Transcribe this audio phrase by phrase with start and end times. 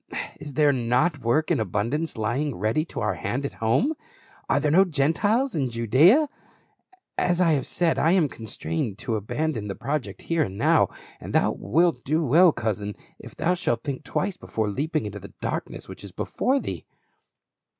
[0.39, 3.93] is there not work in abundance lying ready to our hand at home?
[4.49, 6.27] Are there no Gentiles in Judaea?
[7.19, 11.33] As I have said, I am constrained to abandon the project here and now, and
[11.33, 15.87] thou wilt do well, cousin, if thou shalt think twice before leaping into the darkness
[15.87, 16.83] which is before thee."